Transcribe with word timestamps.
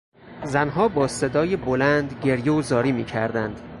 زنها 0.43 0.87
با 0.87 1.07
صدای 1.07 1.55
بلند 1.55 2.13
گریه 2.23 2.51
و 2.51 2.61
زاری 2.61 2.91
میکردند. 2.91 3.59